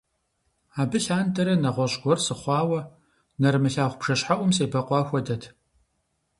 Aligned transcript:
Абы 0.81 0.97
лъандэрэ 1.05 1.53
нэгъуэщӀ 1.63 1.97
гуэр 2.01 2.19
сыхъуауэ, 2.25 2.79
нэрымылъагъу 3.41 3.99
бжэщхьэӀум 3.99 4.51
себэкъуа 4.57 4.99
хуэдэт. 5.07 5.43